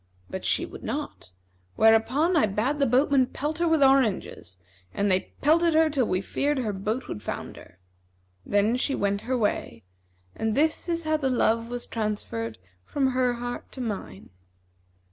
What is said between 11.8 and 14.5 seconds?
transferred from her heart to mine.'